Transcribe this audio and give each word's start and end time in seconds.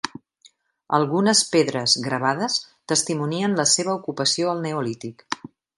Algunes 0.99 1.43
pedres 1.55 1.95
gravades 2.07 2.57
testimonien 2.93 3.57
la 3.61 3.69
seva 3.77 3.97
ocupació 4.01 4.53
al 4.55 4.67
neolític. 4.69 5.27